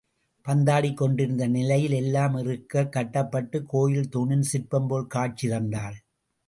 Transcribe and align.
பந்தாடிக் 0.45 0.97
கொண்டிருந்த 0.97 1.47
நிலையில் 1.47 1.91
எல்லாம் 1.91 2.35
இறுக்கக் 2.37 2.91
கட்டப்பட்டுக் 2.91 3.69
கோயில் 3.69 4.09
தூணின் 4.09 4.41
சிற்பம்போல் 4.41 5.07
காட்சி 5.07 5.49
தந்தாள். 5.49 5.97